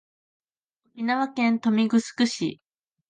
[0.95, 2.59] 沖縄県豊見城市